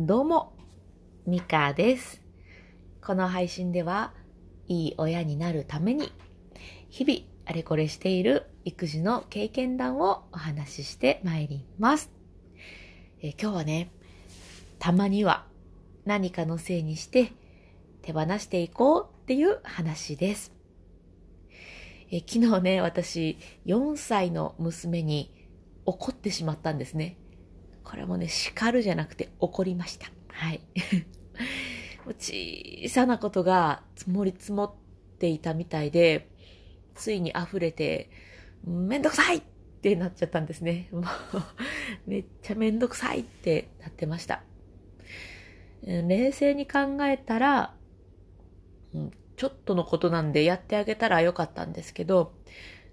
[0.00, 0.52] どうも、
[1.24, 2.20] ミカです。
[3.00, 4.12] この配信では、
[4.66, 6.12] いい親になるために、
[6.88, 12.10] 日々あれこれしている育児の経験談をお話ししてまいります。
[13.22, 13.92] え今日はね、
[14.80, 15.46] たまには
[16.04, 17.30] 何かのせいにして
[18.02, 20.52] 手放していこうっていう話です。
[22.10, 25.32] え昨日ね、私、4歳の娘に
[25.86, 27.16] 怒ってしまったんですね。
[27.84, 30.10] これもね、叱るじゃなくて怒りました。
[30.28, 30.60] はい。
[32.18, 34.72] 小さなことが積もり積もっ
[35.18, 36.28] ていたみたいで、
[36.94, 38.10] ついに溢れて、
[38.64, 39.42] めんどくさいっ
[39.82, 40.88] てなっちゃったんですね。
[40.92, 41.04] もう、
[42.06, 44.42] めっちゃめんどくさいってなってました。
[45.82, 47.74] 冷静に考えたら、
[49.36, 52.32] ちょっとのことなんでやってあげたらよかったんですけど、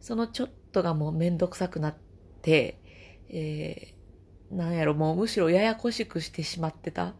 [0.00, 1.94] そのちょっとがもうめんどくさくなっ
[2.42, 2.80] て、
[3.28, 3.99] えー
[4.50, 7.14] なんやろ、もうむしろややこしくしてしまってた。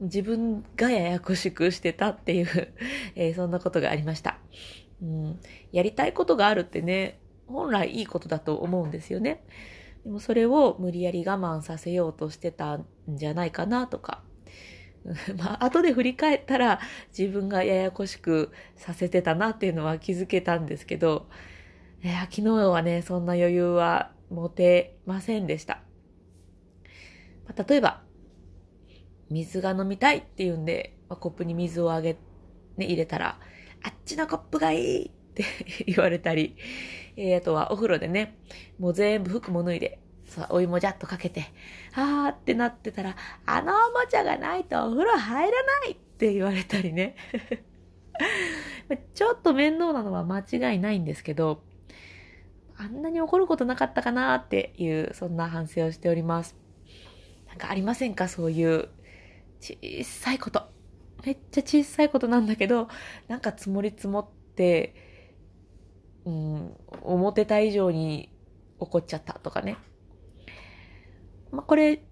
[0.00, 2.46] 自分がややこしくしてたっていう、
[3.14, 4.38] えーそんなことがありました。
[5.02, 5.40] うん、
[5.72, 9.44] やりたいことがあるってね、本来いいことだと思うんですよね。
[10.04, 14.22] でもそれを無理やり我慢させようとしてたんじゃないかなとか。
[15.36, 16.80] まあ、後で振り返ったら
[17.16, 21.26] 自分がややこしくさせてたなっていうのは気づけたんですけど、
[22.02, 25.80] いや昨日はね、そんな余裕は持てませんでした。
[27.46, 28.02] ま例えば、
[29.30, 32.14] 水が飲みたいって言うんで、まコップに水をあげ、
[32.76, 33.38] ね、入れたら、
[33.82, 35.44] あっちのコップがいいって
[35.86, 36.56] 言われたり、
[37.16, 38.38] えーあとはお風呂でね、
[38.78, 41.44] もう全部服も脱いで、そうお湯もジャッとかけて、
[41.94, 47.16] あーってなってたら、あのおもちゃがないとお風呂入らないって言われたりね。
[49.14, 51.62] ちょっと面倒なのは間違いないんですけど、
[52.76, 56.63] あんなに怒ることなかったかなっていう、そんな反省をしております。
[57.54, 58.26] なんかありませんか？
[58.26, 58.88] そういう
[59.60, 60.64] 小さいこと。
[61.24, 62.88] めっちゃ小さいことなんだけど、
[63.28, 64.94] なんか積もり積もって、
[66.24, 68.28] うん、思ってた以上に
[68.80, 69.76] 怒っちゃったとかね。
[71.52, 72.04] まあ、これ、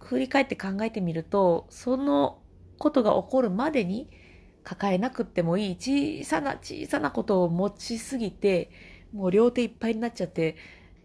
[0.00, 2.40] 振り返って考えてみると、その
[2.78, 4.10] ことが起こるまでに
[4.64, 8.70] 抱えなくってもいい小さな小さなことを持ちすぎて、
[9.12, 10.56] もう両手いっぱいになっちゃって、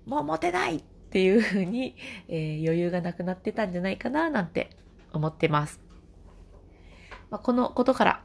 [0.05, 1.95] もう持てないっていうふうに、
[2.27, 4.71] えー余裕がなくなってたんじゃないかななんて
[5.13, 5.79] 思ってます。
[7.29, 8.23] まあ、このことから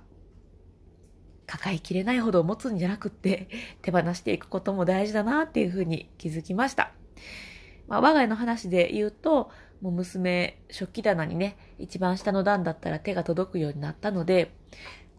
[1.46, 3.48] 抱えきれないほど持つんじゃなくって
[3.82, 6.92] 手放していくことも大事だなっていうふうに気づきました。
[7.88, 9.50] まあ、我が家の話で言うと、
[9.82, 14.54] もう娘、食器棚にね、一番下の段だったら手が届くようになったので、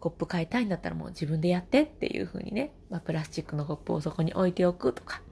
[0.00, 5.22] コップ買いたいんだったらもう自分でやってっていう風にね、まあ、プラスチックのコップをそこに置いておくとか。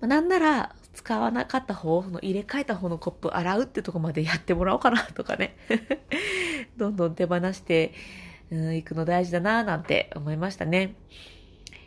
[0.00, 5.56] まあ、なんなら、使わなかった方、その入れ替えた方のコップ洗うってとこまでやってもらおうかなとかね。
[6.76, 7.92] どんどん手放して
[8.50, 10.96] うんいくの大事だななんて思いましたね。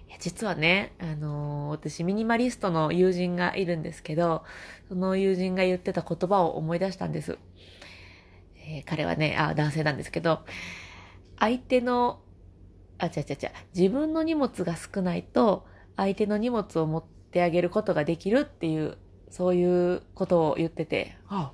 [0.07, 4.45] いや実はね、あのー私ミニマリストの友人がいるんですけど、
[4.88, 7.38] その友人が言ってた言葉を思い出したんです。
[8.66, 10.39] えー彼はね、あ、男性なんですけど、
[11.38, 12.22] 相手の、
[12.97, 15.66] あ、違う違う違う、自分の荷物が少ないと、
[15.97, 18.97] 相手の荷物を持っててあげることができるっていう、
[19.30, 21.52] そういうことを言ってて、あ、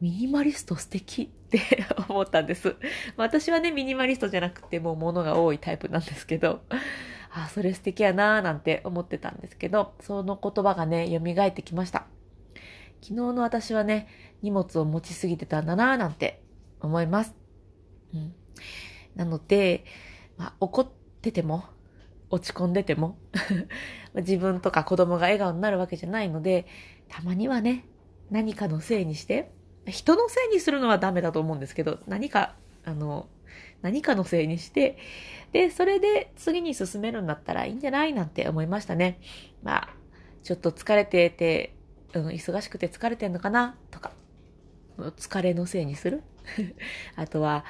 [0.00, 1.60] ミニマリスト素敵って
[2.08, 2.76] 思ったんです。
[3.16, 6.62] 私はね、ミニマリストじゃなくてもう物が多いタイプなんですけど、
[7.30, 12.06] あ、それ素敵やなーなんて思ってたんですけど、その言葉がね、蘇ってきました。
[13.02, 14.08] 昨日の私はね、
[14.42, 16.42] 荷物を持ちすぎてたんだなーなんて
[16.80, 17.34] 思います。
[18.14, 18.34] うん。
[19.16, 19.84] なので、
[20.36, 20.88] まあ、怒っ
[21.20, 21.64] てても、
[22.30, 23.18] 落ち込んでても、
[24.14, 26.66] 自分とか子供が笑顔になるわけじゃないので、
[27.08, 27.84] たまにはね、
[28.30, 29.50] 何かのせいにして、
[29.86, 33.28] 人のせいにするのはダメだと思うんですけど、何か、あの、
[33.82, 34.96] 何かのせいにして、
[35.52, 39.20] で、それで次に進めるんだったらいいんじゃないなんて思いましたね。
[39.62, 39.88] まあ、
[40.42, 41.74] ちょっと疲れてて、
[42.14, 43.76] うん、忙しくて疲れてんのかな？
[43.90, 44.12] とか、
[44.98, 46.22] 疲れのせいにする？
[47.16, 47.64] あとは、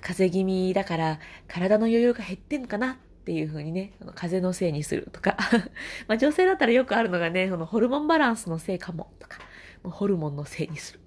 [0.00, 2.98] 風邪気味だから体の余裕が減ってんのかな？
[3.20, 5.36] っていう風にね、風邪のせいにするとか。
[6.08, 9.38] ま女性だったらよくあるのがね、そのホルモンバランスのせいかもとか、
[9.82, 11.00] もうホルモンのせいにする。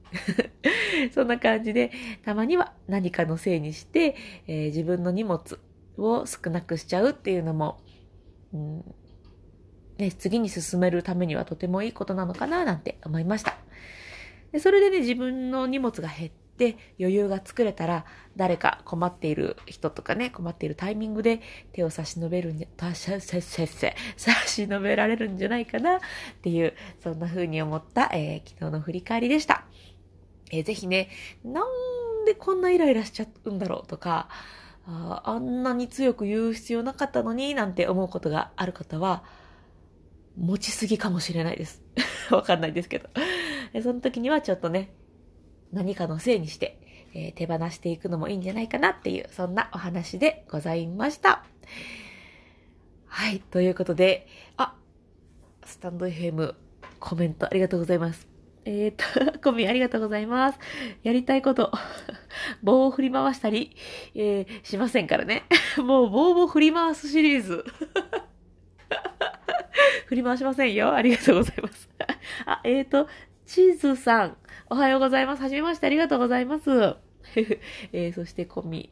[1.11, 1.91] そんな感じで、
[2.23, 4.15] たまには何かのせいにして、
[4.47, 5.59] えー自分の荷物
[5.97, 7.81] を少なくしちゃうっていうのも、
[8.53, 8.95] うん
[9.97, 13.57] ね、次に進めるためにはとてもいいことなのかななんて思いました。
[14.51, 18.05] でそれでね、自分の荷物が減って余裕が作れたら、
[18.35, 21.41] 誰か困っている人とかね、困っているタイミングで
[21.71, 25.99] 手を差し伸べるんじゃ、たしゃせせせ差し伸べられるんじゃないかなっ
[26.41, 26.73] ていう、
[27.03, 29.65] そんな風に思った、えー昨日の振り返りでした。
[30.51, 31.09] えーぜひね、
[31.43, 34.29] なんでこんなイライラしちゃうんだろうとか、
[34.85, 39.23] ああんなに強く言う必要なかったのになんて思うことがある方は、
[40.37, 41.83] 持ちすぎかもしれないです。
[42.31, 43.09] わかんないですけど。
[43.81, 44.91] その時にはちょっとね、
[45.73, 46.79] 何かのせいにして、
[47.13, 51.43] えー手放していくのもいいんじゃないかなっていう、そんなお話でございました。
[53.07, 53.39] はい。
[53.39, 54.27] ということで、
[54.57, 54.75] あ、
[55.65, 56.55] スタンド FM
[56.99, 58.27] コメントありがとうございます。
[58.65, 59.03] えっ、と、
[59.43, 60.59] コミありがとうございます。
[61.03, 61.71] やりたいこと、
[62.63, 63.75] 棒を振り回したり、
[64.15, 65.43] えーしませんからね。
[65.77, 67.65] もう棒を振り回すシリーズ。
[70.07, 70.93] 振り回しませんよ。
[70.93, 71.89] ありがとうございます。
[72.45, 73.07] あ、えっ、と、
[73.45, 74.37] チーズさん、
[74.69, 75.41] おはようございます。
[75.43, 76.69] はじめましてありがとうございます。
[77.91, 78.89] えーそしてコミ。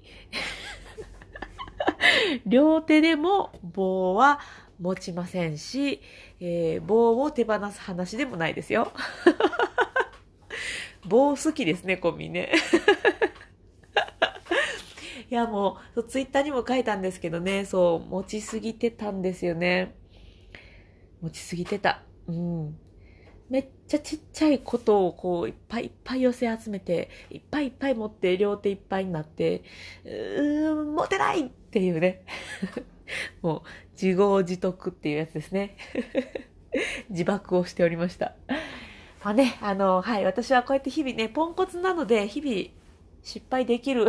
[2.45, 4.39] 両手でも棒は
[4.80, 6.01] 持ちませんし、
[6.39, 8.92] えー棒を手放す話でもないですよ。
[11.07, 12.51] 棒好きですね、コミね。
[15.30, 19.95] いや、もう、そうツイッターにも書いたんですけどね、そう、持ちすぎてたんですよね。
[21.21, 22.03] 持ちすぎてた。
[22.27, 22.90] うん。
[23.51, 29.63] めっちゃちっちゃいことをこう、いっぱいいっぱい寄せ集めて、いっぱいいっぱい持って、両手いっぱいになって、
[30.06, 32.24] うーん、持てないっていうね。
[33.44, 33.62] もう、
[34.01, 35.75] 自業自得っていうやつですね。
[37.12, 38.36] 自爆をしておりました。
[39.21, 42.69] まあね、あの、はい、私はこうやって日々ね、ポンコツなので、日々
[43.21, 44.07] 失敗できる。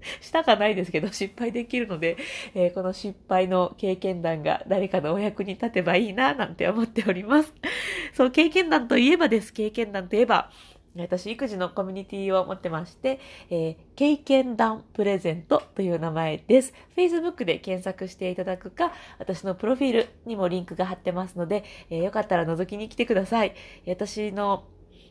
[0.20, 2.16] したかないですけど、失敗できるので、
[2.54, 7.52] えーこの失敗の経験談が誰かのお役に立てばいいな、なんて思っております。
[8.14, 9.52] そう、経験談といえばです。
[9.52, 10.50] 経験談といえば、
[10.96, 16.72] 私、育児のコミュニティを持ってまして、えー経験談プレゼントという名前です。
[16.96, 23.54] Facebook で検索していただくか、私のプロフィールにもリンクが貼ってますので、えーよかったら覗きに来てください。
[23.86, 24.64] 私の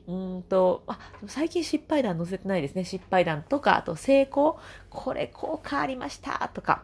[0.08, 2.86] うんと、あ、最近失敗談載せてないですね。
[2.86, 4.58] 失敗談とか、あと成功。
[4.90, 6.84] これ効果ありましたとか。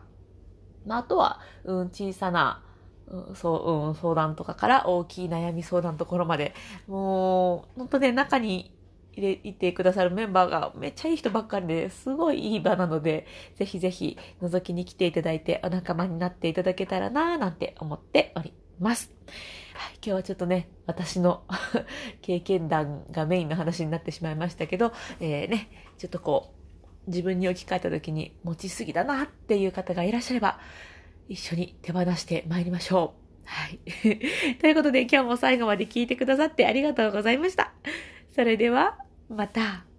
[0.86, 2.62] まあ、あとは、うん、小さな、
[3.08, 6.54] うん、そう、うん、相談とかから大きい悩み相談のところまで、
[6.88, 8.76] もう、本当ね、中に
[9.14, 18.54] 入れ、いてくださるメンバーがめっちゃいい人ばっかりですごいいい場なので、ぜひぜひ覗きに来ていただいてお仲間になっていただけたらなぁなんて思っており
[18.84, 19.12] ます。
[19.74, 21.44] はい、今日はちょっとね、私の
[22.22, 26.54] 経験談がメインの話になってしまいましたけど、えー、ね、ちょっとこ
[27.08, 30.60] う、自分に置き換えた時に持ちすぎだなっていう方がいらっしゃれば、
[31.28, 33.24] 一緒に手放して参りましょう。
[33.46, 33.80] はい。
[34.60, 37.74] ということで今日も最後まで聞いてくださってありがとうございました。
[38.36, 38.98] それでは、
[39.30, 39.93] また。